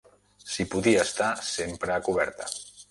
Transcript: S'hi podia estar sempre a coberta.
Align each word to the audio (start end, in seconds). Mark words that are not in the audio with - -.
S'hi 0.53 0.65
podia 0.71 1.03
estar 1.09 1.29
sempre 1.51 1.95
a 1.99 2.03
coberta. 2.11 2.55